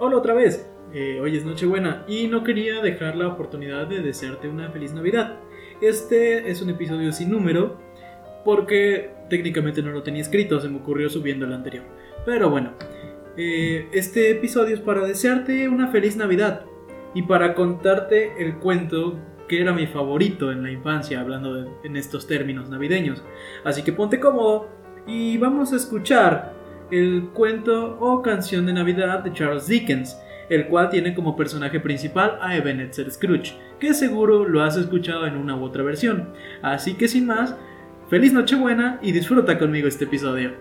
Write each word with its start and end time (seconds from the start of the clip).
Hola 0.00 0.18
otra 0.18 0.32
vez. 0.32 0.64
Eh, 0.92 1.18
hoy 1.20 1.36
es 1.36 1.44
Nochebuena 1.44 2.04
y 2.06 2.28
no 2.28 2.44
quería 2.44 2.80
dejar 2.80 3.16
la 3.16 3.26
oportunidad 3.26 3.88
de 3.88 4.00
desearte 4.00 4.48
una 4.48 4.70
feliz 4.70 4.92
Navidad. 4.94 5.40
Este 5.80 6.48
es 6.48 6.62
un 6.62 6.70
episodio 6.70 7.10
sin 7.10 7.32
número 7.32 7.76
porque 8.44 9.10
técnicamente 9.28 9.82
no 9.82 9.90
lo 9.90 10.04
tenía 10.04 10.22
escrito, 10.22 10.60
se 10.60 10.68
me 10.68 10.78
ocurrió 10.78 11.10
subiendo 11.10 11.46
el 11.46 11.52
anterior. 11.52 11.82
Pero 12.24 12.48
bueno, 12.48 12.74
eh, 13.36 13.88
este 13.90 14.30
episodio 14.30 14.76
es 14.76 14.80
para 14.80 15.04
desearte 15.04 15.68
una 15.68 15.88
feliz 15.88 16.16
Navidad 16.16 16.64
y 17.12 17.22
para 17.22 17.54
contarte 17.54 18.40
el 18.40 18.58
cuento 18.58 19.18
que 19.48 19.60
era 19.60 19.72
mi 19.72 19.88
favorito 19.88 20.52
en 20.52 20.62
la 20.62 20.70
infancia, 20.70 21.20
hablando 21.20 21.80
en 21.82 21.96
estos 21.96 22.28
términos 22.28 22.70
navideños. 22.70 23.24
Así 23.64 23.82
que 23.82 23.92
ponte 23.92 24.20
cómodo 24.20 24.68
y 25.08 25.38
vamos 25.38 25.72
a 25.72 25.76
escuchar 25.76 26.57
el 26.90 27.28
cuento 27.34 27.98
o 28.00 28.22
canción 28.22 28.66
de 28.66 28.72
Navidad 28.72 29.20
de 29.20 29.32
Charles 29.32 29.66
Dickens, 29.66 30.18
el 30.48 30.66
cual 30.66 30.88
tiene 30.88 31.14
como 31.14 31.36
personaje 31.36 31.80
principal 31.80 32.38
a 32.40 32.56
Ebenezer 32.56 33.10
Scrooge, 33.10 33.54
que 33.78 33.92
seguro 33.92 34.48
lo 34.48 34.62
has 34.62 34.76
escuchado 34.76 35.26
en 35.26 35.36
una 35.36 35.56
u 35.56 35.64
otra 35.64 35.82
versión. 35.82 36.30
Así 36.62 36.94
que 36.94 37.08
sin 37.08 37.26
más, 37.26 37.54
feliz 38.08 38.32
Nochebuena 38.32 38.98
y 39.02 39.12
disfruta 39.12 39.58
conmigo 39.58 39.88
este 39.88 40.04
episodio. 40.04 40.52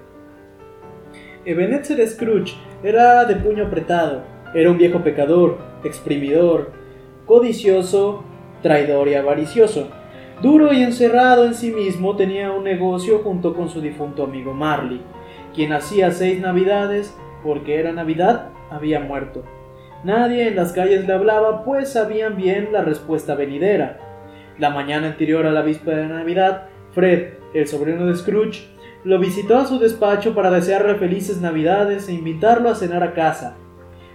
Ebenezer 1.45 2.05
Scrooge 2.07 2.55
era 2.83 3.23
de 3.23 3.37
puño 3.37 3.67
apretado, 3.67 4.23
era 4.53 4.69
un 4.69 4.77
viejo 4.77 5.01
pecador, 5.03 5.57
exprimidor, 5.85 6.71
codicioso, 7.25 8.25
traidor 8.61 9.07
y 9.07 9.13
avaricioso. 9.13 9.89
Duro 10.41 10.73
y 10.73 10.83
encerrado 10.83 11.45
en 11.45 11.53
sí 11.53 11.71
mismo 11.71 12.15
tenía 12.15 12.51
un 12.51 12.65
negocio 12.65 13.19
junto 13.19 13.55
con 13.55 13.69
su 13.69 13.81
difunto 13.81 14.23
amigo 14.23 14.53
Marley, 14.53 15.01
quien 15.57 15.73
hacía 15.73 16.11
seis 16.11 16.39
navidades, 16.39 17.17
porque 17.43 17.79
era 17.79 17.91
Navidad, 17.91 18.49
había 18.69 18.99
muerto. 18.99 19.43
Nadie 20.03 20.47
en 20.47 20.55
las 20.55 20.71
calles 20.71 21.07
le 21.07 21.13
hablaba, 21.13 21.63
pues 21.65 21.89
sabían 21.89 22.37
bien 22.37 22.69
la 22.71 22.83
respuesta 22.83 23.33
venidera. 23.33 23.97
La 24.59 24.69
mañana 24.69 25.07
anterior 25.07 25.47
a 25.47 25.51
la 25.51 25.63
víspera 25.63 25.97
de 25.97 26.09
Navidad, 26.09 26.67
Fred, 26.91 27.33
el 27.55 27.67
sobrino 27.67 28.05
de 28.05 28.15
Scrooge, 28.15 28.67
lo 29.03 29.17
visitó 29.17 29.57
a 29.57 29.65
su 29.65 29.79
despacho 29.79 30.35
para 30.35 30.51
desearle 30.51 30.93
felices 30.93 31.41
Navidades 31.41 32.07
e 32.07 32.13
invitarlo 32.13 32.69
a 32.69 32.75
cenar 32.75 33.01
a 33.01 33.15
casa. 33.15 33.57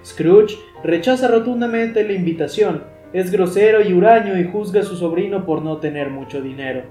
Scrooge 0.05 0.57
rechaza 0.85 1.27
rotundamente 1.27 2.05
la 2.05 2.13
invitación, 2.13 2.85
es 3.13 3.33
grosero 3.33 3.83
y 3.83 3.93
huraño 3.93 4.39
y 4.39 4.45
juzga 4.45 4.83
a 4.83 4.85
su 4.85 4.95
sobrino 4.95 5.45
por 5.45 5.63
no 5.63 5.79
tener 5.79 6.09
mucho 6.09 6.41
dinero. 6.41 6.85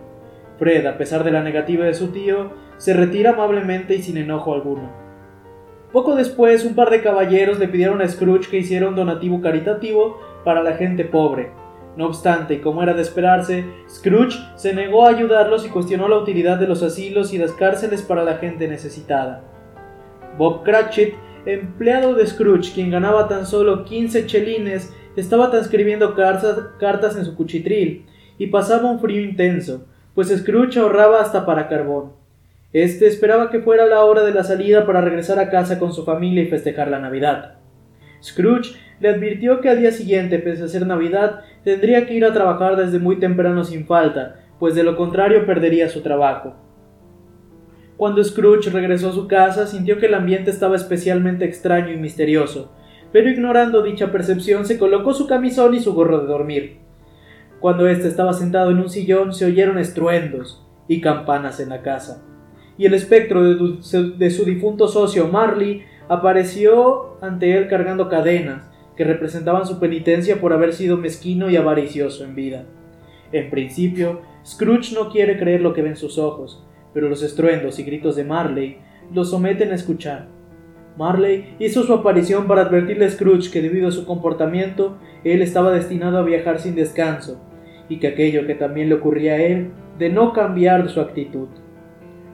Fred, 0.59 0.85
a 0.85 0.97
pesar 0.97 1.23
de 1.23 1.31
la 1.31 1.41
negativa 1.41 1.85
de 1.85 1.93
su 1.93 2.09
tío, 2.09 2.51
se 2.81 2.95
retira 2.95 3.33
amablemente 3.33 3.93
y 3.93 4.01
sin 4.01 4.17
enojo 4.17 4.55
alguno. 4.55 4.89
Poco 5.93 6.15
después, 6.15 6.65
un 6.65 6.73
par 6.73 6.89
de 6.89 7.03
caballeros 7.03 7.59
le 7.59 7.67
pidieron 7.67 8.01
a 8.01 8.07
Scrooge 8.07 8.49
que 8.49 8.57
hiciera 8.57 8.87
un 8.87 8.95
donativo 8.95 9.39
caritativo 9.39 10.19
para 10.43 10.63
la 10.63 10.73
gente 10.73 11.05
pobre. 11.05 11.51
No 11.95 12.07
obstante, 12.07 12.59
como 12.59 12.81
era 12.81 12.95
de 12.95 13.03
esperarse, 13.03 13.65
Scrooge 13.87 14.35
se 14.55 14.73
negó 14.73 15.05
a 15.05 15.11
ayudarlos 15.11 15.63
y 15.63 15.69
cuestionó 15.69 16.07
la 16.07 16.17
utilidad 16.17 16.57
de 16.57 16.65
los 16.65 16.81
asilos 16.81 17.31
y 17.33 17.37
las 17.37 17.51
cárceles 17.51 18.01
para 18.01 18.23
la 18.23 18.37
gente 18.37 18.67
necesitada. 18.67 19.43
Bob 20.39 20.63
Cratchit, 20.63 21.13
empleado 21.45 22.15
de 22.15 22.25
Scrooge, 22.25 22.73
quien 22.73 22.89
ganaba 22.89 23.27
tan 23.27 23.45
solo 23.45 23.85
15 23.85 24.25
chelines, 24.25 24.91
estaba 25.15 25.51
transcribiendo 25.51 26.15
cartas 26.15 27.15
en 27.15 27.25
su 27.25 27.35
cuchitril 27.35 28.07
y 28.39 28.47
pasaba 28.47 28.89
un 28.89 28.99
frío 28.99 29.21
intenso, 29.21 29.85
pues 30.15 30.29
Scrooge 30.35 30.79
ahorraba 30.79 31.21
hasta 31.21 31.45
para 31.45 31.67
carbón. 31.67 32.20
Este 32.73 33.05
esperaba 33.05 33.49
que 33.49 33.59
fuera 33.59 33.85
la 33.85 34.05
hora 34.05 34.23
de 34.23 34.33
la 34.33 34.45
salida 34.45 34.85
para 34.85 35.01
regresar 35.01 35.39
a 35.39 35.49
casa 35.49 35.77
con 35.77 35.91
su 35.91 36.05
familia 36.05 36.43
y 36.43 36.47
festejar 36.47 36.87
la 36.87 36.99
Navidad. 36.99 37.55
Scrooge 38.23 38.77
le 39.01 39.09
advirtió 39.09 39.59
que 39.59 39.67
al 39.67 39.79
día 39.79 39.91
siguiente, 39.91 40.39
pese 40.39 40.63
a 40.63 40.67
ser 40.69 40.87
Navidad, 40.87 41.41
tendría 41.65 42.05
que 42.05 42.13
ir 42.13 42.23
a 42.23 42.31
trabajar 42.31 42.77
desde 42.77 42.97
muy 42.97 43.19
temprano 43.19 43.65
sin 43.65 43.85
falta, 43.85 44.37
pues 44.57 44.73
de 44.73 44.83
lo 44.83 44.95
contrario 44.95 45.45
perdería 45.45 45.89
su 45.89 46.01
trabajo. 46.01 46.55
Cuando 47.97 48.23
Scrooge 48.23 48.69
regresó 48.69 49.09
a 49.09 49.13
su 49.13 49.27
casa, 49.27 49.67
sintió 49.67 49.97
que 49.97 50.05
el 50.05 50.13
ambiente 50.13 50.49
estaba 50.49 50.77
especialmente 50.77 51.43
extraño 51.43 51.91
y 51.91 51.97
misterioso, 51.97 52.71
pero 53.11 53.29
ignorando 53.29 53.83
dicha 53.83 54.13
percepción 54.13 54.65
se 54.65 54.79
colocó 54.79 55.13
su 55.13 55.27
camisón 55.27 55.73
y 55.73 55.81
su 55.81 55.93
gorro 55.93 56.21
de 56.21 56.27
dormir. 56.27 56.77
Cuando 57.59 57.89
éste 57.89 58.07
estaba 58.07 58.31
sentado 58.31 58.71
en 58.71 58.77
un 58.77 58.89
sillón 58.89 59.33
se 59.33 59.43
oyeron 59.43 59.77
estruendos 59.77 60.65
y 60.87 61.01
campanas 61.01 61.59
en 61.59 61.69
la 61.69 61.81
casa 61.81 62.23
y 62.81 62.87
el 62.87 62.95
espectro 62.95 63.43
de, 63.43 64.31
su 64.31 64.43
difunto 64.43 64.87
socio 64.87 65.27
Marley 65.27 65.83
apareció 66.09 67.15
ante 67.21 67.55
él 67.55 67.67
cargando 67.67 68.09
cadenas 68.09 68.71
que 68.97 69.03
representaban 69.03 69.67
su 69.67 69.79
penitencia 69.79 70.41
por 70.41 70.51
haber 70.51 70.73
sido 70.73 70.97
mezquino 70.97 71.51
y 71.51 71.57
avaricioso 71.57 72.23
en 72.23 72.33
vida. 72.33 72.65
En 73.31 73.51
principio, 73.51 74.21
Scrooge 74.43 74.95
no 74.95 75.11
quiere 75.11 75.37
creer 75.37 75.61
lo 75.61 75.75
que 75.75 75.83
ven 75.83 75.95
sus 75.95 76.17
ojos, 76.17 76.65
pero 76.91 77.07
los 77.07 77.21
estruendos 77.21 77.77
y 77.77 77.83
gritos 77.83 78.15
de 78.15 78.23
Marley 78.23 78.79
lo 79.13 79.25
someten 79.25 79.71
a 79.71 79.75
escuchar. 79.75 80.29
Marley 80.97 81.55
hizo 81.59 81.83
su 81.83 81.93
aparición 81.93 82.47
para 82.47 82.63
advertirle 82.63 83.05
a 83.05 83.11
Scrooge 83.11 83.51
que 83.51 83.61
debido 83.61 83.89
a 83.89 83.91
su 83.91 84.07
comportamiento 84.07 84.97
él 85.23 85.43
estaba 85.43 85.71
destinado 85.71 86.17
a 86.17 86.23
viajar 86.23 86.59
sin 86.59 86.73
descanso, 86.73 87.39
y 87.89 87.99
que 87.99 88.07
aquello 88.07 88.47
que 88.47 88.55
también 88.55 88.89
le 88.89 88.95
ocurría 88.95 89.33
a 89.33 89.41
él, 89.43 89.69
de 89.99 90.09
no 90.09 90.33
cambiar 90.33 90.89
su 90.89 90.99
actitud. 90.99 91.47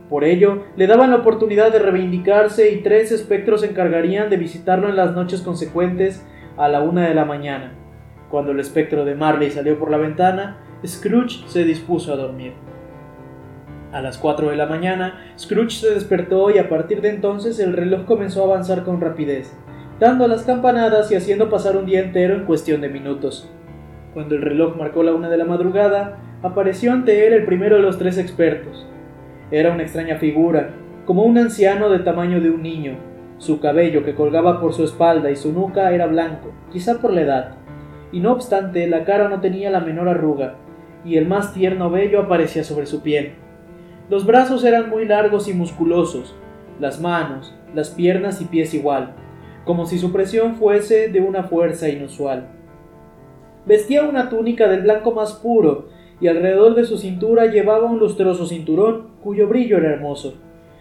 Por 0.10 0.24
ello, 0.24 0.64
le 0.78 0.88
daban 0.88 1.12
la 1.12 1.18
oportunidad 1.18 1.72
de 1.72 1.80
reivindicarse 1.80 2.72
y 2.72 2.82
tres 2.82 3.12
espectros 3.12 3.62
se 3.62 3.68
encargarían 3.68 4.30
de 4.30 4.38
visitarlo 4.38 4.88
en 4.88 4.96
las 4.96 5.14
noches 5.14 5.42
consecuentes 5.42 6.26
a 6.56 6.70
la 6.70 6.82
una 6.82 7.08
de 7.08 7.14
la 7.14 7.26
mañana. 7.26 7.74
Cuando 8.30 8.52
el 8.52 8.60
espectro 8.60 9.04
de 9.04 9.16
Marley 9.16 9.52
salió 9.52 9.78
por 9.78 9.92
la 9.92 9.98
ventana, 9.98 10.58
Scrooge 10.86 11.48
se 11.48 11.64
dispuso 11.64 12.14
a 12.14 12.18
dormir. 12.18 12.54
A 13.92 14.02
las 14.02 14.18
cuatro 14.18 14.50
de 14.50 14.58
la 14.58 14.66
mañana, 14.66 15.34
Scrooge 15.38 15.72
se 15.72 15.94
despertó 15.94 16.52
y 16.52 16.58
a 16.58 16.70
partir 16.70 17.02
de 17.02 17.10
entonces 17.10 17.60
el 17.60 17.74
reloj 17.74 18.06
comenzó 18.06 18.42
a 18.42 18.46
avanzar 18.46 18.84
con 18.84 19.02
rapidez, 19.02 19.58
dando 20.00 20.28
las 20.28 20.44
campanadas 20.44 21.12
y 21.12 21.16
haciendo 21.16 21.50
pasar 21.50 21.78
un 21.78 21.86
día 21.86 22.02
entero 22.02 22.36
en 22.36 22.46
cuestión 22.46 22.82
de 22.82 22.90
minutos. 22.90 23.50
Cuando 24.14 24.36
el 24.36 24.42
reloj 24.42 24.76
marcó 24.76 25.04
la 25.04 25.14
una 25.14 25.30
de 25.30 25.38
la 25.38 25.46
madrugada, 25.46 26.18
apareció 26.44 26.92
ante 26.92 27.28
él 27.28 27.34
el 27.34 27.46
primero 27.46 27.78
de 27.78 27.82
los 27.82 27.98
tres 27.98 28.18
expertos, 28.18 28.88
era 29.52 29.72
una 29.72 29.84
extraña 29.84 30.18
figura, 30.18 30.72
como 31.06 31.24
un 31.24 31.38
anciano 31.38 31.90
del 31.90 32.04
tamaño 32.04 32.42
de 32.42 32.50
un 32.50 32.62
niño. 32.62 32.98
Su 33.38 33.60
cabello 33.60 34.04
que 34.04 34.16
colgaba 34.16 34.60
por 34.60 34.74
su 34.74 34.84
espalda 34.84 35.32
y 35.32 35.36
su 35.36 35.54
nuca 35.54 35.92
era 35.94 36.08
blanco, 36.08 36.52
quizá 36.72 37.00
por 37.00 37.14
la 37.14 37.22
edad, 37.22 37.56
y 38.12 38.20
no 38.20 38.32
obstante 38.32 38.88
la 38.88 39.06
cara 39.06 39.30
no 39.30 39.40
tenía 39.40 39.70
la 39.70 39.80
menor 39.80 40.10
arruga, 40.10 40.56
y 41.06 41.18
el 41.18 41.28
más 41.28 41.54
tierno 41.54 41.90
vello 41.90 42.22
aparecía 42.22 42.64
sobre 42.64 42.86
su 42.86 43.02
piel. 43.02 43.34
Los 44.10 44.26
brazos 44.26 44.64
eran 44.64 44.90
muy 44.90 45.06
largos 45.06 45.48
y 45.48 45.54
musculosos, 45.54 46.36
las 46.80 47.00
manos, 47.00 47.56
las 47.74 47.90
piernas 47.90 48.42
y 48.42 48.46
pies 48.46 48.74
igual, 48.74 49.14
como 49.66 49.86
si 49.86 50.00
su 50.00 50.12
presión 50.12 50.56
fuese 50.56 51.10
de 51.10 51.22
una 51.22 51.44
fuerza 51.44 51.90
inusual. 51.90 52.48
Vestía 53.66 54.04
una 54.04 54.30
túnica 54.30 54.68
del 54.68 54.82
blanco 54.82 55.12
más 55.12 55.34
puro, 55.34 55.90
y 56.20 56.28
alrededor 56.28 56.76
de 56.76 56.86
su 56.86 56.98
cintura 56.98 57.46
llevaba 57.46 57.86
un 57.86 58.00
lustroso 58.00 58.46
cinturón 58.46 59.08
cuyo 59.22 59.48
brillo 59.48 59.78
era 59.78 59.92
hermoso. 59.92 60.36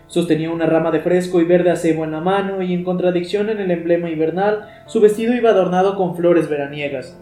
Sostenía 0.07 0.51
una 0.51 0.67
rama 0.67 0.91
de 0.91 1.01
fresco 1.01 1.41
y 1.41 1.45
verde 1.45 1.71
acebo 1.71 2.05
en 2.05 2.13
la 2.13 2.21
mano 2.21 2.63
y 2.63 2.73
en 2.73 2.85
contradicción 2.85 3.51
en 3.51 3.59
el 3.59 3.71
emblema 3.71 4.09
invernal, 4.09 4.69
su 4.87 5.01
vestido 5.01 5.35
iba 5.35 5.51
adornado 5.51 5.97
con 5.97 6.15
flores 6.15 6.49
veraniegas. 6.49 7.21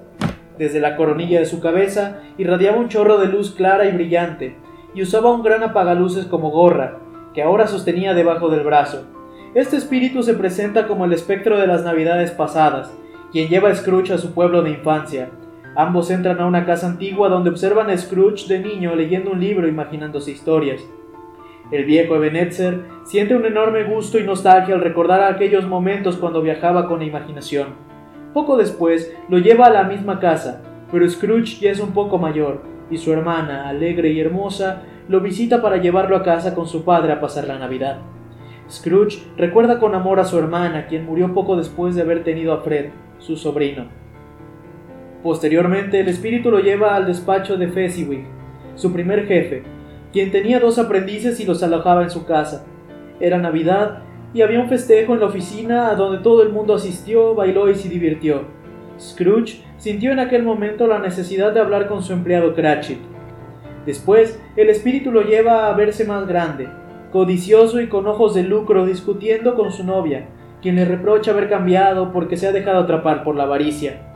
Desde 0.58 0.80
la 0.80 0.96
coronilla 0.96 1.40
de 1.40 1.46
su 1.46 1.60
cabeza 1.60 2.20
irradiaba 2.38 2.78
un 2.78 2.88
chorro 2.88 3.18
de 3.18 3.26
luz 3.26 3.54
clara 3.54 3.86
y 3.86 3.92
brillante, 3.92 4.56
y 4.94 5.02
usaba 5.02 5.32
un 5.32 5.42
gran 5.42 5.62
apagaluces 5.62 6.26
como 6.26 6.50
gorra, 6.50 6.98
que 7.32 7.42
ahora 7.42 7.66
sostenía 7.66 8.14
debajo 8.14 8.48
del 8.48 8.64
brazo. 8.64 9.06
Este 9.54 9.76
espíritu 9.76 10.22
se 10.22 10.34
presenta 10.34 10.86
como 10.86 11.04
el 11.06 11.12
espectro 11.12 11.58
de 11.58 11.66
las 11.66 11.84
navidades 11.84 12.30
pasadas, 12.30 12.92
quien 13.32 13.48
lleva 13.48 13.70
a 13.70 13.72
a 13.72 14.18
su 14.18 14.32
pueblo 14.32 14.62
de 14.62 14.70
infancia, 14.70 15.30
Ambos 15.76 16.10
entran 16.10 16.40
a 16.40 16.46
una 16.46 16.64
casa 16.64 16.86
antigua 16.86 17.28
donde 17.28 17.50
observan 17.50 17.90
a 17.90 17.98
Scrooge 17.98 18.46
de 18.46 18.60
niño 18.60 18.94
leyendo 18.94 19.32
un 19.32 19.40
libro 19.40 19.66
imaginándose 19.66 20.30
historias. 20.30 20.80
El 21.72 21.84
viejo 21.84 22.14
Ebenezer 22.14 22.82
siente 23.04 23.34
un 23.34 23.44
enorme 23.44 23.82
gusto 23.82 24.18
y 24.18 24.22
nostalgia 24.22 24.76
al 24.76 24.82
recordar 24.82 25.22
aquellos 25.22 25.66
momentos 25.66 26.16
cuando 26.16 26.42
viajaba 26.42 26.86
con 26.86 27.00
la 27.00 27.06
imaginación. 27.06 27.68
Poco 28.32 28.56
después 28.56 29.16
lo 29.28 29.38
lleva 29.38 29.66
a 29.66 29.70
la 29.70 29.82
misma 29.84 30.20
casa, 30.20 30.62
pero 30.92 31.08
Scrooge 31.08 31.58
ya 31.60 31.72
es 31.72 31.80
un 31.80 31.92
poco 31.92 32.18
mayor, 32.18 32.62
y 32.88 32.98
su 32.98 33.12
hermana, 33.12 33.68
alegre 33.68 34.10
y 34.10 34.20
hermosa, 34.20 34.82
lo 35.08 35.20
visita 35.20 35.60
para 35.60 35.78
llevarlo 35.78 36.16
a 36.16 36.22
casa 36.22 36.54
con 36.54 36.68
su 36.68 36.84
padre 36.84 37.12
a 37.12 37.20
pasar 37.20 37.48
la 37.48 37.58
Navidad. 37.58 37.98
Scrooge 38.70 39.24
recuerda 39.36 39.80
con 39.80 39.94
amor 39.94 40.20
a 40.20 40.24
su 40.24 40.38
hermana, 40.38 40.86
quien 40.86 41.04
murió 41.04 41.34
poco 41.34 41.56
después 41.56 41.96
de 41.96 42.02
haber 42.02 42.22
tenido 42.22 42.52
a 42.52 42.60
Fred, 42.60 42.90
su 43.18 43.36
sobrino. 43.36 44.03
Posteriormente, 45.24 46.00
el 46.00 46.08
espíritu 46.08 46.50
lo 46.50 46.58
lleva 46.58 46.94
al 46.94 47.06
despacho 47.06 47.56
de 47.56 47.68
Fezziwig, 47.68 48.26
su 48.74 48.92
primer 48.92 49.26
jefe, 49.26 49.62
quien 50.12 50.30
tenía 50.30 50.60
dos 50.60 50.78
aprendices 50.78 51.40
y 51.40 51.46
los 51.46 51.62
alojaba 51.62 52.02
en 52.02 52.10
su 52.10 52.26
casa. 52.26 52.66
Era 53.18 53.38
Navidad 53.38 54.02
y 54.34 54.42
había 54.42 54.60
un 54.60 54.68
festejo 54.68 55.14
en 55.14 55.20
la 55.20 55.26
oficina 55.26 55.88
a 55.88 55.94
donde 55.94 56.18
todo 56.18 56.42
el 56.42 56.50
mundo 56.50 56.74
asistió, 56.74 57.34
bailó 57.34 57.70
y 57.70 57.74
se 57.74 57.88
divirtió. 57.88 58.42
Scrooge 59.00 59.62
sintió 59.78 60.12
en 60.12 60.18
aquel 60.18 60.42
momento 60.42 60.86
la 60.86 60.98
necesidad 60.98 61.54
de 61.54 61.60
hablar 61.60 61.88
con 61.88 62.02
su 62.02 62.12
empleado 62.12 62.54
Cratchit. 62.54 62.98
Después, 63.86 64.38
el 64.56 64.68
espíritu 64.68 65.10
lo 65.10 65.22
lleva 65.22 65.70
a 65.70 65.72
verse 65.74 66.04
más 66.04 66.28
grande, 66.28 66.68
codicioso 67.12 67.80
y 67.80 67.86
con 67.86 68.06
ojos 68.06 68.34
de 68.34 68.42
lucro, 68.42 68.84
discutiendo 68.84 69.54
con 69.54 69.72
su 69.72 69.84
novia, 69.84 70.28
quien 70.60 70.76
le 70.76 70.84
reprocha 70.84 71.30
haber 71.30 71.48
cambiado 71.48 72.12
porque 72.12 72.36
se 72.36 72.46
ha 72.46 72.52
dejado 72.52 72.80
atrapar 72.80 73.24
por 73.24 73.36
la 73.36 73.44
avaricia. 73.44 74.13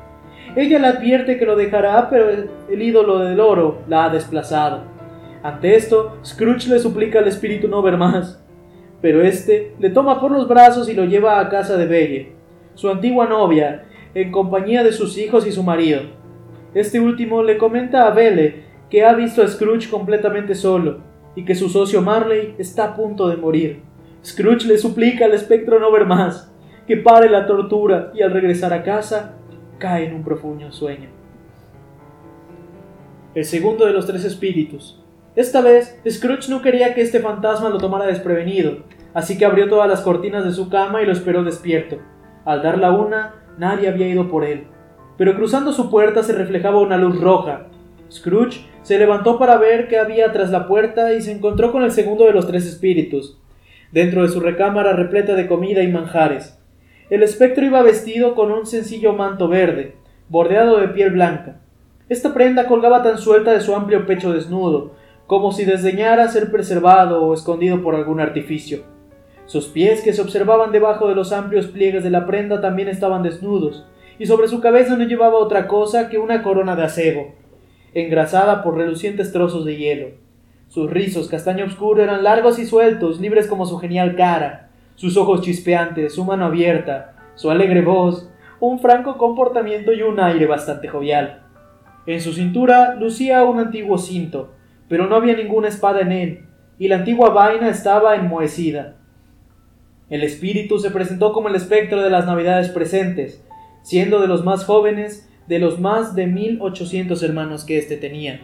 Ella 0.58 0.80
le 0.80 0.88
advierte 0.88 1.38
que 1.38 1.46
lo 1.46 1.54
dejará, 1.54 2.10
pero 2.10 2.30
el, 2.30 2.82
ídolo 2.82 3.20
del 3.20 3.38
oro 3.38 3.78
la 3.86 4.06
ha 4.06 4.10
desplazado. 4.10 4.80
Ante 5.40 5.76
esto, 5.76 6.18
Scrooge 6.24 6.68
le 6.68 6.80
suplica 6.80 7.20
al 7.20 7.28
espíritu 7.28 7.68
no 7.68 7.80
ver 7.80 7.96
más, 7.96 8.44
pero 9.00 9.22
este 9.22 9.76
le 9.78 9.90
toma 9.90 10.20
por 10.20 10.32
los 10.32 10.48
brazos 10.48 10.88
y 10.88 10.94
lo 10.94 11.04
lleva 11.04 11.38
a 11.38 11.48
casa 11.48 11.76
de 11.76 11.86
Belle, 11.86 12.32
su 12.74 12.90
antigua 12.90 13.28
novia, 13.28 13.84
en 14.14 14.32
compañía 14.32 14.82
de 14.82 14.90
sus 14.90 15.16
hijos 15.16 15.46
y 15.46 15.52
su 15.52 15.62
marido. 15.62 16.00
Este 16.74 16.98
último 16.98 17.44
le 17.44 17.56
comenta 17.56 18.08
a 18.08 18.10
Belle 18.10 18.64
que 18.90 19.04
ha 19.04 19.12
visto 19.12 19.44
a 19.44 19.46
Scrooge 19.46 19.88
completamente 19.88 20.56
solo 20.56 20.98
y 21.36 21.44
que 21.44 21.54
su 21.54 21.68
socio 21.68 22.02
Marley 22.02 22.56
está 22.58 22.82
a 22.82 22.96
punto 22.96 23.28
de 23.28 23.36
morir. 23.36 23.82
Scrooge 24.24 24.66
le 24.66 24.76
suplica 24.76 25.26
al 25.26 25.34
espectro 25.34 25.78
no 25.78 25.92
ver 25.92 26.04
más, 26.04 26.52
que 26.88 26.96
pare 26.96 27.30
la 27.30 27.46
tortura 27.46 28.10
y 28.12 28.22
al 28.22 28.32
regresar 28.32 28.72
a 28.72 28.82
casa 28.82 29.37
cae 29.78 30.06
en 30.06 30.14
un 30.14 30.24
profundo 30.24 30.70
sueño. 30.72 31.08
El 33.34 33.44
segundo 33.44 33.86
de 33.86 33.92
los 33.92 34.06
tres 34.06 34.24
espíritus. 34.24 35.02
Esta 35.36 35.60
vez, 35.60 36.00
Scrooge 36.08 36.50
no 36.50 36.62
quería 36.62 36.94
que 36.94 37.02
este 37.02 37.20
fantasma 37.20 37.68
lo 37.68 37.78
tomara 37.78 38.06
desprevenido, 38.06 38.78
así 39.14 39.38
que 39.38 39.44
abrió 39.44 39.68
todas 39.68 39.88
las 39.88 40.00
cortinas 40.00 40.44
de 40.44 40.52
su 40.52 40.68
cama 40.68 41.02
y 41.02 41.06
lo 41.06 41.12
esperó 41.12 41.44
despierto. 41.44 41.98
Al 42.44 42.62
dar 42.62 42.78
la 42.78 42.90
una, 42.90 43.34
nadie 43.56 43.88
había 43.88 44.08
ido 44.08 44.28
por 44.28 44.44
él, 44.44 44.66
pero 45.16 45.36
cruzando 45.36 45.72
su 45.72 45.90
puerta 45.90 46.22
se 46.22 46.32
reflejaba 46.32 46.80
una 46.80 46.96
luz 46.96 47.20
roja. 47.20 47.66
Scrooge 48.10 48.66
se 48.82 48.98
levantó 48.98 49.38
para 49.38 49.58
ver 49.58 49.86
qué 49.86 49.98
había 49.98 50.32
tras 50.32 50.50
la 50.50 50.66
puerta 50.66 51.12
y 51.12 51.20
se 51.20 51.30
encontró 51.30 51.70
con 51.70 51.84
el 51.84 51.92
segundo 51.92 52.24
de 52.24 52.32
los 52.32 52.46
tres 52.46 52.66
espíritus, 52.66 53.38
dentro 53.92 54.22
de 54.22 54.28
su 54.28 54.40
recámara 54.40 54.94
repleta 54.94 55.34
de 55.34 55.46
comida 55.46 55.82
y 55.82 55.92
manjares. 55.92 56.57
El 57.10 57.22
espectro 57.22 57.64
iba 57.64 57.80
vestido 57.80 58.34
con 58.34 58.52
un 58.52 58.66
sencillo 58.66 59.14
manto 59.14 59.48
verde, 59.48 59.94
bordeado 60.28 60.78
de 60.78 60.88
piel 60.88 61.12
blanca. 61.12 61.58
Esta 62.10 62.34
prenda 62.34 62.66
colgaba 62.66 63.02
tan 63.02 63.16
suelta 63.16 63.52
de 63.52 63.62
su 63.62 63.74
amplio 63.74 64.04
pecho 64.06 64.30
desnudo, 64.34 64.92
como 65.26 65.52
si 65.52 65.64
desdeñara 65.64 66.28
ser 66.28 66.50
preservado 66.50 67.22
o 67.22 67.32
escondido 67.32 67.82
por 67.82 67.94
algún 67.94 68.20
artificio. 68.20 68.82
Sus 69.46 69.68
pies, 69.68 70.02
que 70.02 70.12
se 70.12 70.20
observaban 70.20 70.70
debajo 70.70 71.08
de 71.08 71.14
los 71.14 71.32
amplios 71.32 71.66
pliegues 71.68 72.04
de 72.04 72.10
la 72.10 72.26
prenda, 72.26 72.60
también 72.60 72.88
estaban 72.88 73.22
desnudos, 73.22 73.86
y 74.18 74.26
sobre 74.26 74.48
su 74.48 74.60
cabeza 74.60 74.94
no 74.98 75.04
llevaba 75.04 75.38
otra 75.38 75.66
cosa 75.66 76.10
que 76.10 76.18
una 76.18 76.42
corona 76.42 76.76
de 76.76 76.82
acebo, 76.82 77.32
engrasada 77.94 78.62
por 78.62 78.76
relucientes 78.76 79.32
trozos 79.32 79.64
de 79.64 79.76
hielo. 79.76 80.08
Sus 80.68 80.90
rizos 80.90 81.28
castaño 81.28 81.64
oscuro 81.64 82.02
eran 82.02 82.22
largos 82.22 82.58
y 82.58 82.66
sueltos, 82.66 83.18
libres 83.18 83.46
como 83.46 83.64
su 83.64 83.78
genial 83.78 84.14
cara, 84.14 84.67
sus 84.98 85.16
ojos 85.16 85.42
chispeantes, 85.42 86.12
su 86.16 86.24
mano 86.24 86.46
abierta, 86.46 87.14
su 87.36 87.52
alegre 87.52 87.82
voz, 87.82 88.28
un 88.58 88.80
franco 88.80 89.16
comportamiento 89.16 89.92
y 89.92 90.02
un 90.02 90.18
aire 90.18 90.46
bastante 90.46 90.88
jovial. 90.88 91.44
En 92.04 92.20
su 92.20 92.32
cintura 92.32 92.96
lucía 92.96 93.44
un 93.44 93.60
antiguo 93.60 93.96
cinto, 93.96 94.54
pero 94.88 95.06
no 95.06 95.14
había 95.14 95.36
ninguna 95.36 95.68
espada 95.68 96.00
en 96.00 96.10
él, 96.10 96.46
y 96.80 96.88
la 96.88 96.96
antigua 96.96 97.30
vaina 97.30 97.68
estaba 97.68 98.16
enmohecida. 98.16 98.96
El 100.10 100.24
espíritu 100.24 100.80
se 100.80 100.90
presentó 100.90 101.32
como 101.32 101.48
el 101.48 101.54
espectro 101.54 102.02
de 102.02 102.10
las 102.10 102.26
navidades 102.26 102.68
presentes, 102.70 103.44
siendo 103.82 104.20
de 104.20 104.26
los 104.26 104.44
más 104.44 104.64
jóvenes 104.64 105.30
de 105.46 105.60
los 105.60 105.78
más 105.78 106.16
de 106.16 106.26
mil 106.26 106.58
ochocientos 106.60 107.22
hermanos 107.22 107.64
que 107.64 107.78
éste 107.78 107.96
tenía. 107.96 108.40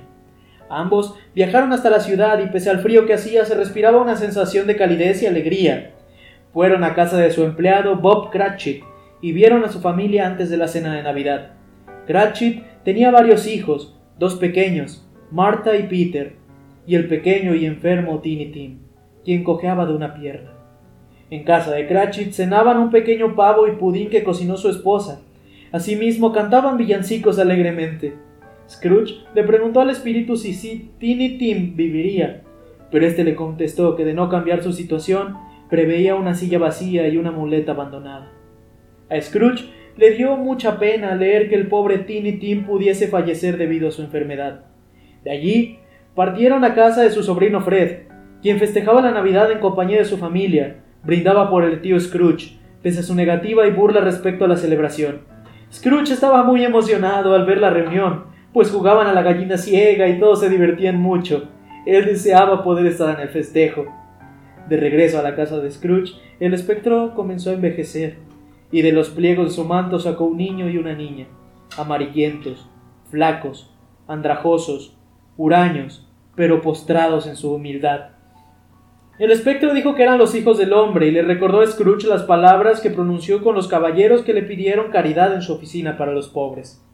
Ambos 0.71 1.17
viajaron 1.35 1.73
hasta 1.73 1.91
la 1.91 1.99
ciudad 1.99 2.39
y 2.39 2.47
pese 2.47 2.71
al 2.71 2.79
frío 2.79 3.07
que 3.07 3.15
hacía 3.15 3.45
se 3.45 3.57
respiraba 3.57 4.01
una 4.01 4.17
sensación 4.17 4.69
de 4.69 4.77
calidez 4.77 5.21
y 5.21 5.27
alegría. 5.27 5.94
Fueron 6.55 6.85
a 6.85 6.95
casa 6.95 7.19
de 7.19 7.33
su 7.33 7.43
empleado 7.43 7.97
Bob 7.97 8.31
Cratchit 8.31 8.85
y 9.21 9.33
vieron 9.33 9.65
a 9.65 9.69
su 9.69 9.81
familia 9.81 10.25
antes 10.25 10.51
de 10.51 10.57
la 10.57 10.69
cena 10.69 10.95
de 10.95 11.03
Navidad. 11.03 11.51
Cratchit 12.07 12.63
tenía 12.85 13.11
varios 13.11 13.49
hijos, 13.49 13.99
dos 14.21 14.37
pequeños, 14.37 15.05
Martha 15.33 15.77
y 15.77 15.89
Peter, 15.89 16.37
y 16.87 16.95
el 16.95 17.09
pequeño 17.09 17.57
y 17.57 17.67
enfermo 17.67 18.21
Tiny 18.21 18.53
Tim, 18.53 18.79
quien 19.25 19.43
cojeaba 19.43 19.85
de 19.85 19.95
una 19.95 20.15
pierna. 20.15 20.53
En 21.29 21.43
casa 21.43 21.73
de 21.73 21.89
Cratchit 21.89 22.31
cenaban 22.31 22.79
un 22.79 22.91
pequeño 22.91 23.35
pavo 23.35 23.67
y 23.67 23.73
pudín 23.73 24.09
que 24.09 24.23
cocinó 24.23 24.57
su 24.57 24.69
esposa. 24.69 25.23
Asimismo 25.73 26.33
cantaban 26.33 26.77
villancicos 26.77 27.41
alegremente. 27.41 28.15
Scrooge 28.71 29.25
le 29.35 29.43
preguntó 29.43 29.81
al 29.81 29.91
espíritu 29.91 30.37
si, 30.37 30.55
si 30.55 30.93
Tiny 31.01 31.37
Tim 31.37 31.75
viviría, 31.75 32.43
pero 32.93 33.07
éste 33.07 33.25
le 33.25 33.35
contestó 33.35 33.97
que 33.97 34.05
de 34.05 34.15
no 34.15 34.29
cambiar 34.29 34.63
su 34.63 34.73
situación, 34.73 35.37
preveía 35.69 36.15
una 36.15 36.35
silla 36.35 36.59
vacía 36.59 37.09
y 37.09 37.17
una 37.17 37.31
muleta 37.31 37.73
abandonada. 37.73 38.33
A 39.11 39.21
Scrooge 39.21 39.71
le 39.97 40.11
dio 40.13 40.37
mucha 40.37 40.79
pena 40.79 41.15
leer 41.15 41.49
que 41.49 41.55
el 41.55 41.69
pobre 41.69 41.99
Tiny 41.99 42.39
Tim 42.39 42.65
pudiese 42.65 43.09
fallecer 43.09 43.57
debido 43.57 43.89
a 43.89 43.93
su 43.93 44.03
enfermedad. 44.03 44.65
De 45.23 45.31
allí 45.31 45.79
partieron 46.15 46.65
a 46.65 46.75
casa 46.75 47.03
de 47.03 47.11
su 47.11 47.23
sobrino 47.23 47.61
Fred, 47.61 48.09
quien 48.43 48.59
festejaba 48.59 49.01
la 49.03 49.11
Navidad 49.11 49.51
en 49.51 49.59
compañía 49.59 49.99
de 49.99 50.05
su 50.05 50.19
familia, 50.19 50.77
brindaba 51.03 51.49
por 51.49 51.65
el 51.65 51.81
tío 51.81 51.99
Scrooge, 51.99 52.59
pese 52.83 53.01
a 53.01 53.03
su 53.03 53.15
negativa 53.15 53.67
y 53.67 53.71
burla 53.71 54.01
respecto 54.01 54.45
a 54.45 54.49
la 54.49 54.57
celebración. 54.57 55.23
Scrooge 55.73 56.13
estaba 56.13 56.43
muy 56.45 56.65
emocionado 56.65 57.35
al 57.35 57.47
ver 57.47 57.59
la 57.59 57.71
reunión, 57.71 58.25
pues 58.53 58.71
jugaban 58.71 59.07
a 59.07 59.13
la 59.13 59.23
gallina 59.23 59.59
ciega 59.59 60.09
y 60.09 60.19
todos 60.21 60.41
se 60.41 60.49
divertían 60.49 61.01
mucho. 61.01 61.49
Él 61.87 62.05
deseaba 62.05 62.63
poder 62.63 62.87
estar 62.87 63.15
en 63.15 63.23
el 63.23 63.29
festejo. 63.29 63.87
De 64.69 64.77
regreso 64.79 65.19
a 65.19 65.23
la 65.23 65.37
casa 65.37 65.59
de 65.59 65.71
Scrooge, 65.71 66.15
el 66.41 66.55
espectro 66.55 67.15
comenzó 67.15 67.51
a 67.51 67.55
envejecer, 67.55 68.17
y 68.71 68.83
de 68.83 68.93
los 68.93 69.11
pliegos 69.11 69.49
de 69.49 69.55
su 69.55 69.65
manto 69.65 69.99
sacó 69.99 70.25
un 70.25 70.39
niño 70.39 70.69
y 70.69 70.79
una 70.79 70.95
niña, 70.95 71.27
amarillentos, 71.77 72.69
flacos, 73.11 73.71
andrajosos, 74.09 74.97
huraños, 75.37 76.09
pero 76.35 76.63
postrados 76.63 77.27
en 77.27 77.37
su 77.37 77.53
humildad. 77.53 78.11
El 79.19 79.31
espectro 79.31 79.73
dijo 79.75 79.95
que 79.95 80.03
eran 80.03 80.19
los 80.19 80.35
hijos 80.35 80.59
del 80.59 80.73
hombre 80.73 81.07
y 81.07 81.13
le 81.13 81.23
recordó 81.23 81.61
a 81.61 81.67
Scrooge 81.67 82.09
las 82.09 82.25
palabras 82.25 82.81
que 82.81 82.91
pronunció 82.91 83.45
con 83.45 83.55
los 83.55 83.69
caballeros 83.69 84.23
que 84.23 84.33
le 84.33 84.43
pidieron 84.43 84.91
caridad 84.91 85.35
en 85.35 85.43
su 85.43 85.53
oficina 85.53 85.97
para 85.97 86.13
los 86.13 86.29
pobres. 86.29 86.85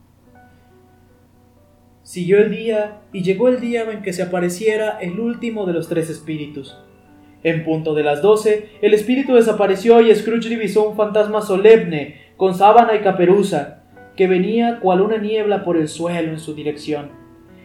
Siguió 2.03 2.39
el 2.39 2.51
día 2.51 3.01
y 3.13 3.23
llegó 3.23 3.49
el 3.49 3.61
día 3.61 3.91
en 3.91 4.03
que 4.03 4.13
se 4.13 4.23
apareciera 4.23 4.99
el 5.01 5.19
último 5.19 5.65
de 5.65 5.73
los 5.73 5.89
tres 5.89 6.11
espíritus. 6.11 6.77
En 7.43 7.65
punto 7.65 7.95
de 7.95 8.03
las 8.03 8.23
doce, 8.23 8.69
el 8.83 8.95
espíritu 8.95 9.35
desapareció 9.35 10.01
y 10.01 10.15
Scrooge 10.15 10.49
divisó 10.49 10.89
un 10.89 10.97
fantasma 10.97 11.41
solemne, 11.41 12.17
con 12.37 12.55
sábana 12.55 12.95
y 12.95 13.01
caperuza, 13.01 13.83
que 14.17 14.27
venía 14.27 14.81
cual 14.81 15.01
una 15.01 15.17
niebla 15.17 15.65
por 15.65 15.77
el 15.77 15.89
suelo 15.89 16.31
en 16.31 16.39
su 16.39 16.55
dirección. 16.55 17.11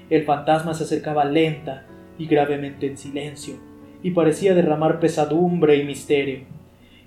El 0.10 0.24
fantasma 0.24 0.74
se 0.74 0.84
acercaba 0.84 1.26
lenta 1.26 1.86
y 2.18 2.28
gravemente 2.28 2.88
en 2.88 2.98
silencio, 2.98 3.56
y 4.04 4.12
parecía 4.12 4.54
derramar 4.54 5.00
pesadumbre 5.00 5.76
y 5.76 5.84
misterio. 5.84 6.40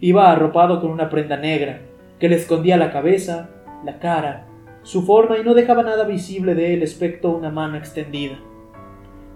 Iba 0.01 0.31
arropado 0.31 0.81
con 0.81 0.91
una 0.91 1.09
prenda 1.09 1.37
negra, 1.37 1.81
que 2.21 2.29
le 2.29 2.37
escondía 2.37 2.77
la 2.77 2.93
cabeza, 2.93 3.51
la 3.85 3.99
cara 3.99 4.49
su 4.89 5.03
forma 5.03 5.37
y 5.39 5.45
no 5.45 5.53
dejaba 5.53 5.83
nada 5.83 6.05
visible 6.05 6.55
de 6.55 6.73
él 6.73 6.83
excepto 6.83 7.31
una 7.31 7.51
mano 7.51 7.77
extendida. 7.77 8.39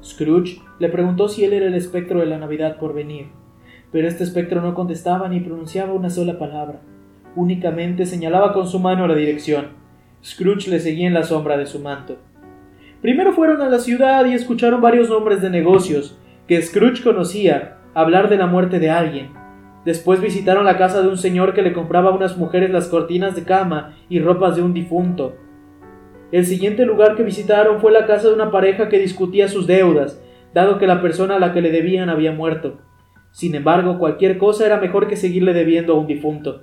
Scrooge 0.02 0.60
le 0.78 0.88
preguntó 0.88 1.28
si 1.28 1.44
él 1.44 1.52
era 1.52 1.66
el 1.66 1.74
espectro 1.74 2.20
de 2.20 2.26
la 2.26 2.38
Navidad 2.38 2.78
por 2.78 2.94
venir, 2.94 3.26
pero 3.90 4.08
este 4.08 4.24
espectro 4.24 4.60
no 4.60 4.74
contestaba 4.74 5.28
ni 5.28 5.40
pronunciaba 5.40 5.92
una 5.92 6.10
sola 6.10 6.38
palabra, 6.38 6.80
únicamente 7.36 8.06
señalaba 8.06 8.52
con 8.52 8.66
su 8.66 8.78
mano 8.78 9.06
la 9.06 9.14
dirección. 9.14 9.80
Scrooge 10.24 10.70
le 10.70 10.80
seguía 10.80 11.06
en 11.06 11.14
la 11.14 11.24
sombra 11.24 11.56
de 11.56 11.66
su 11.66 11.80
manto. 11.80 12.16
Primero 13.00 13.32
fueron 13.32 13.60
a 13.62 13.68
la 13.68 13.78
ciudad 13.78 14.24
y 14.26 14.34
escucharon 14.34 14.80
varios 14.80 15.08
nombres 15.08 15.42
de 15.42 15.50
negocios 15.50 16.18
que 16.46 16.60
Scrooge 16.62 17.02
conocía 17.02 17.78
hablar 17.94 18.28
de 18.28 18.36
la 18.36 18.46
muerte 18.46 18.78
de 18.78 18.90
alguien, 18.90 19.30
Después 19.84 20.20
visitaron 20.20 20.64
la 20.64 20.78
casa 20.78 21.02
de 21.02 21.08
un 21.08 21.18
señor 21.18 21.54
que 21.54 21.62
le 21.62 21.72
compraba 21.72 22.10
a 22.10 22.14
unas 22.14 22.36
mujeres 22.36 22.70
las 22.70 22.86
cortinas 22.86 23.34
de 23.34 23.42
cama 23.42 23.96
y 24.08 24.20
ropas 24.20 24.54
de 24.54 24.62
un 24.62 24.72
difunto. 24.72 25.34
El 26.32 26.46
siguiente 26.46 26.86
lugar 26.86 27.14
que 27.14 27.22
visitaron 27.22 27.80
fue 27.80 27.92
la 27.92 28.06
casa 28.06 28.28
de 28.28 28.34
una 28.34 28.50
pareja 28.50 28.88
que 28.88 28.98
discutía 28.98 29.48
sus 29.48 29.66
deudas, 29.66 30.18
dado 30.54 30.78
que 30.78 30.86
la 30.86 31.02
persona 31.02 31.36
a 31.36 31.38
la 31.38 31.52
que 31.52 31.60
le 31.60 31.70
debían 31.70 32.08
había 32.08 32.32
muerto. 32.32 32.78
Sin 33.32 33.54
embargo, 33.54 33.98
cualquier 33.98 34.38
cosa 34.38 34.64
era 34.64 34.78
mejor 34.78 35.08
que 35.08 35.16
seguirle 35.16 35.52
debiendo 35.52 35.92
a 35.92 35.98
un 35.98 36.06
difunto. 36.06 36.62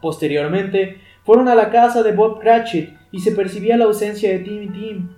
Posteriormente, 0.00 0.96
fueron 1.22 1.48
a 1.48 1.54
la 1.54 1.70
casa 1.70 2.02
de 2.02 2.12
Bob 2.12 2.40
Cratchit 2.40 2.90
y 3.12 3.20
se 3.20 3.32
percibía 3.32 3.76
la 3.76 3.84
ausencia 3.84 4.30
de 4.30 4.38
Tim 4.38 4.72
Tim 4.72 5.08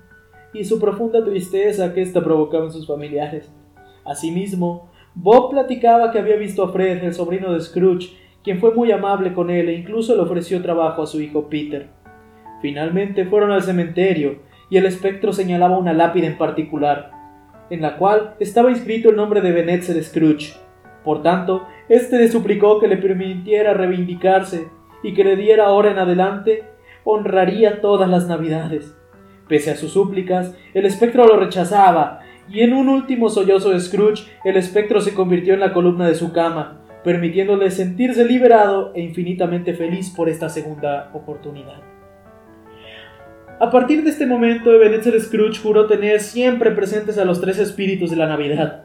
y 0.53 0.65
su 0.65 0.81
profunda 0.81 1.25
tristeza 1.25 1.95
que 1.95 2.03
ésta 2.03 2.23
provocaba 2.23 2.65
en 2.65 2.73
sus 2.73 2.89
familiares. 2.89 3.53
Asimismo, 4.05 4.91
Bob 5.15 5.51
platicaba 5.51 6.11
que 6.11 6.19
había 6.19 6.37
visto 6.37 6.65
a 6.65 6.73
Fred, 6.73 7.05
el 7.05 7.15
sobrino 7.15 7.53
de 7.53 7.61
Scrooge, 7.61 8.17
quien 8.43 8.59
fue 8.59 8.75
muy 8.75 8.91
amable 8.91 9.33
con 9.33 9.49
él 9.49 9.69
e 9.69 9.75
incluso 9.75 10.17
le 10.17 10.23
ofreció 10.23 10.61
trabajo 10.61 11.03
a 11.03 11.07
su 11.07 11.21
hijo 11.21 11.49
Peter. 11.49 11.89
Finalmente 12.65 13.27
fueron 13.27 13.51
al 13.51 13.63
cementerio 13.63 14.39
y 14.71 14.79
el 14.79 14.87
espectro 14.87 15.35
señalaba 15.35 15.77
una 15.77 15.93
lápida 15.93 16.27
en 16.27 16.39
particular, 16.39 17.11
en 17.69 17.83
la 17.83 17.99
cual 17.99 18.37
estaba 18.41 18.71
inscrito 18.71 19.11
el 19.11 19.17
nombre 19.17 19.43
de 19.43 19.53
Benetzer 19.53 20.03
Scrooge. 20.03 20.55
Por 21.05 21.23
tanto, 21.23 21.67
éste 21.91 22.17
le 22.17 22.29
suplicó 22.29 22.81
que 22.81 22.89
le 22.89 22.97
permitiera 22.97 23.75
reivindicarse 23.75 24.69
y 25.03 25.13
que 25.13 25.25
le 25.25 25.37
diera 25.37 25.67
ahora 25.67 25.91
en 25.91 25.99
adelante 25.99 26.63
honraría 27.05 27.83
todas 27.83 28.09
las 28.09 28.29
navidades. 28.29 28.97
Pese 29.47 29.73
a 29.73 29.77
sus 29.77 29.93
súplicas, 29.93 30.57
el 30.73 30.87
espectro 30.87 31.27
lo 31.27 31.37
rechazaba, 31.37 32.21
y 32.49 32.61
en 32.61 32.73
un 32.73 32.89
último 32.89 33.29
sollozo 33.29 33.73
de 33.73 33.81
Scrooge, 33.81 34.25
el 34.43 34.57
espectro 34.57 35.03
se 35.03 35.13
convirtió 35.13 35.53
en 35.53 35.61
la 35.61 35.75
columna 35.75 36.09
de 36.09 36.15
su 36.15 36.33
cama, 36.33 36.81
permitiéndole 37.05 37.71
sentirse 37.71 38.25
liberado 38.25 38.93
e 38.95 39.03
infinitamente 39.03 39.75
feliz 39.75 40.09
por 40.09 40.31
esta 40.31 40.49
segunda 40.49 41.11
oportunidad. 41.13 41.94
A 43.61 43.71
partir 43.71 44.03
de 44.03 44.11
este 44.11 44.27
momento, 44.27 44.73
Ebenezer 44.73 45.19
Scrooge 45.21 45.61
juró 45.63 45.87
tener 45.87 46.21
siempre 46.21 46.73
presentes 46.73 47.19
a 47.19 47.25
los 47.25 47.41
tres 47.41 47.61
espíritus 47.61 48.11
de 48.11 48.17
la 48.17 48.27
Navidad, 48.27 48.83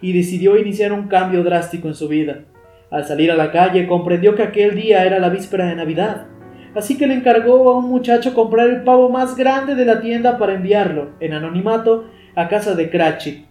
y 0.00 0.12
decidió 0.12 0.56
iniciar 0.56 0.92
un 0.92 1.08
cambio 1.08 1.42
drástico 1.42 1.88
en 1.88 1.94
su 1.94 2.06
vida. 2.06 2.44
Al 2.90 3.04
salir 3.04 3.32
a 3.32 3.36
la 3.36 3.50
calle 3.50 3.88
comprendió 3.88 4.36
que 4.36 4.44
aquel 4.44 4.76
día 4.76 5.04
era 5.04 5.18
la 5.18 5.28
víspera 5.28 5.66
de 5.66 5.74
Navidad, 5.74 6.26
así 6.74 6.96
que 6.96 7.08
le 7.08 7.14
encargó 7.14 7.68
a 7.68 7.78
un 7.78 7.88
muchacho 7.88 8.32
comprar 8.32 8.68
el 8.68 8.84
pavo 8.84 9.08
más 9.08 9.36
grande 9.36 9.74
de 9.74 9.84
la 9.84 10.00
tienda 10.00 10.38
para 10.38 10.54
enviarlo, 10.54 11.10
en 11.18 11.32
anonimato, 11.32 12.04
a 12.36 12.48
casa 12.48 12.76
de 12.76 12.90
Cratchit. 12.90 13.46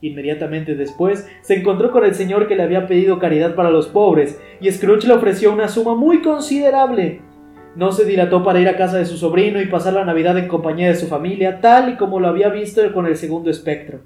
Inmediatamente 0.00 0.76
después 0.76 1.28
se 1.42 1.54
encontró 1.54 1.90
con 1.90 2.04
el 2.04 2.14
señor 2.14 2.46
que 2.46 2.54
le 2.54 2.62
había 2.62 2.86
pedido 2.86 3.18
caridad 3.18 3.56
para 3.56 3.70
los 3.70 3.88
pobres, 3.88 4.40
y 4.60 4.70
Scrooge 4.70 5.08
le 5.08 5.14
ofreció 5.14 5.52
una 5.52 5.66
suma 5.66 5.96
muy 5.96 6.22
considerable. 6.22 7.20
No 7.76 7.90
se 7.90 8.04
dilató 8.04 8.44
para 8.44 8.60
ir 8.60 8.68
a 8.68 8.76
casa 8.76 8.98
de 8.98 9.04
su 9.04 9.16
sobrino 9.16 9.60
y 9.60 9.66
pasar 9.66 9.94
la 9.94 10.04
Navidad 10.04 10.38
en 10.38 10.46
compañía 10.46 10.88
de 10.88 10.94
su 10.94 11.08
familia, 11.08 11.60
tal 11.60 11.90
y 11.90 11.96
como 11.96 12.20
lo 12.20 12.28
había 12.28 12.48
visto 12.48 12.80
con 12.92 13.06
el 13.06 13.16
segundo 13.16 13.50
espectro. 13.50 14.02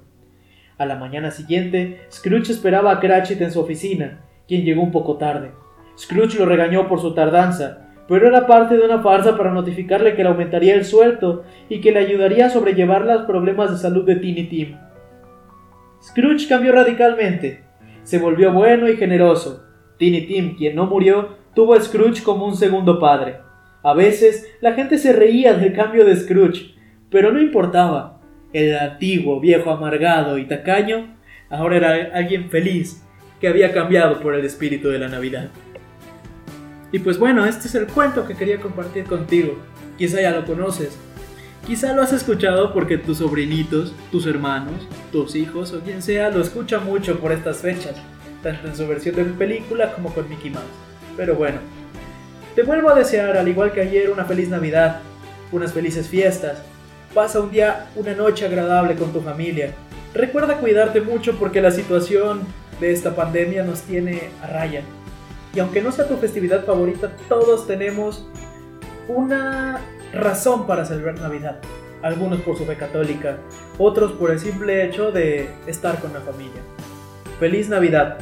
A 0.79 0.85
la 0.85 0.95
mañana 0.95 1.29
siguiente, 1.29 1.99
Scrooge 2.11 2.51
esperaba 2.51 2.91
a 2.91 2.99
Cratchit 2.99 3.41
en 3.41 3.51
su 3.51 3.59
oficina, 3.59 4.21
quien 4.47 4.63
llegó 4.63 4.81
un 4.81 4.91
poco 4.91 5.17
tarde. 5.17 5.51
Scrooge 5.97 6.39
lo 6.39 6.45
regañó 6.45 6.87
por 6.87 6.99
su 6.99 7.13
tardanza, 7.13 7.89
pero 8.07 8.27
era 8.27 8.47
parte 8.47 8.75
de 8.75 8.85
una 8.85 9.03
farsa 9.03 9.37
para 9.37 9.51
notificarle 9.51 10.15
que 10.15 10.23
le 10.23 10.29
aumentaría 10.29 10.73
el 10.73 10.83
sueldo 10.83 11.43
y 11.69 11.79
que 11.79 11.91
le 11.91 11.99
ayudaría 11.99 12.47
a 12.47 12.49
sobrellevar 12.49 13.05
los 13.05 13.23
problemas 13.23 13.69
de 13.69 13.77
salud 13.77 14.03
de 14.03 14.15
Tiny 14.15 14.45
Tim. 14.45 14.77
Scrooge 16.01 16.47
cambió 16.47 16.71
radicalmente. 16.71 17.65
Se 18.01 18.17
volvió 18.17 18.51
bueno 18.51 18.89
y 18.89 18.97
generoso. 18.97 19.63
Tiny 19.97 20.21
Tim, 20.21 20.55
quien 20.55 20.75
no 20.75 20.87
murió, 20.87 21.35
tuvo 21.53 21.75
a 21.75 21.81
Scrooge 21.81 22.23
como 22.23 22.47
un 22.47 22.55
segundo 22.55 22.99
padre. 22.99 23.48
A 23.83 23.93
veces 23.93 24.47
la 24.61 24.73
gente 24.73 24.97
se 24.97 25.13
reía 25.13 25.53
del 25.53 25.73
cambio 25.73 26.05
de 26.05 26.15
Scrooge, 26.15 26.75
pero 27.09 27.31
no 27.31 27.41
importaba. 27.41 28.19
El 28.51 28.77
antiguo, 28.77 29.39
viejo 29.39 29.71
amargado 29.71 30.37
y 30.37 30.47
tacaño 30.47 31.15
ahora 31.49 31.77
era 31.77 32.17
alguien 32.17 32.49
feliz 32.49 33.03
que 33.39 33.47
había 33.47 33.71
cambiado 33.71 34.19
por 34.19 34.35
el 34.35 34.43
espíritu 34.43 34.89
de 34.89 34.99
la 34.99 35.07
Navidad. 35.07 35.49
Y 36.91 36.99
pues 36.99 37.17
bueno, 37.17 37.45
este 37.45 37.67
es 37.67 37.75
el 37.75 37.87
cuento 37.87 38.25
que 38.27 38.35
quería 38.35 38.59
compartir 38.59 39.05
contigo. 39.05 39.57
Quizá 39.97 40.21
ya 40.21 40.31
lo 40.31 40.45
conoces. 40.45 40.97
Quizá 41.65 41.93
lo 41.93 42.01
has 42.01 42.13
escuchado 42.13 42.73
porque 42.73 42.97
tus 42.97 43.19
sobrinitos, 43.19 43.93
tus 44.11 44.25
hermanos, 44.25 44.87
tus 45.11 45.35
hijos 45.35 45.71
o 45.73 45.81
quien 45.81 46.01
sea 46.01 46.29
lo 46.29 46.41
escucha 46.41 46.79
mucho 46.79 47.19
por 47.19 47.31
estas 47.31 47.57
fechas, 47.57 47.95
tanto 48.41 48.67
en 48.67 48.75
su 48.75 48.87
versión 48.87 49.15
de 49.15 49.23
película 49.25 49.93
como 49.93 50.13
con 50.13 50.27
Mickey 50.27 50.49
Mouse. 50.49 50.65
Pero 51.15 51.35
bueno, 51.35 51.59
te 52.55 52.63
vuelvo 52.63 52.89
a 52.89 52.95
desear, 52.95 53.37
al 53.37 53.47
igual 53.47 53.71
que 53.71 53.81
ayer, 53.81 54.09
una 54.09 54.25
feliz 54.25 54.49
Navidad, 54.49 54.99
unas 55.51 55.73
felices 55.73 56.07
fiestas. 56.07 56.59
Pasa 57.13 57.39
un 57.39 57.51
día, 57.51 57.87
una 57.95 58.13
noche 58.13 58.45
agradable 58.45 58.95
con 58.95 59.11
tu 59.11 59.21
familia. 59.21 59.73
Recuerda 60.13 60.57
cuidarte 60.57 61.01
mucho 61.01 61.37
porque 61.37 61.61
la 61.61 61.71
situación 61.71 62.41
de 62.79 62.91
esta 62.91 63.15
pandemia 63.15 63.63
nos 63.63 63.81
tiene 63.81 64.29
a 64.43 64.47
raya. 64.47 64.81
Y 65.53 65.59
aunque 65.59 65.81
no 65.81 65.91
sea 65.91 66.07
tu 66.07 66.17
festividad 66.17 66.65
favorita, 66.65 67.11
todos 67.27 67.67
tenemos 67.67 68.27
una 69.07 69.81
razón 70.13 70.67
para 70.67 70.85
celebrar 70.85 71.19
Navidad. 71.19 71.59
Algunos 72.01 72.39
por 72.41 72.57
su 72.57 72.65
fe 72.65 72.75
católica, 72.75 73.37
otros 73.77 74.13
por 74.13 74.31
el 74.31 74.39
simple 74.39 74.85
hecho 74.85 75.11
de 75.11 75.49
estar 75.67 75.99
con 75.99 76.13
la 76.13 76.21
familia. 76.21 76.61
Feliz 77.39 77.67
Navidad. 77.69 78.19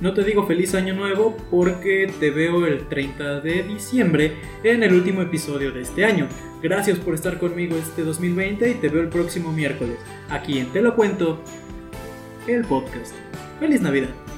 No 0.00 0.14
te 0.14 0.24
digo 0.24 0.46
feliz 0.46 0.74
año 0.74 0.94
nuevo 0.94 1.36
porque 1.50 2.10
te 2.18 2.30
veo 2.30 2.66
el 2.66 2.88
30 2.88 3.40
de 3.40 3.62
diciembre 3.64 4.32
en 4.64 4.82
el 4.82 4.94
último 4.94 5.20
episodio 5.20 5.72
de 5.72 5.82
este 5.82 6.06
año. 6.06 6.26
Gracias 6.62 6.98
por 6.98 7.14
estar 7.14 7.38
conmigo 7.38 7.76
este 7.76 8.02
2020 8.02 8.70
y 8.70 8.74
te 8.74 8.88
veo 8.88 9.02
el 9.02 9.08
próximo 9.08 9.52
miércoles, 9.52 9.98
aquí 10.30 10.58
en 10.58 10.72
Te 10.72 10.80
lo 10.80 10.94
cuento, 10.96 11.38
el 12.46 12.64
podcast. 12.64 13.14
Feliz 13.58 13.82
Navidad. 13.82 14.29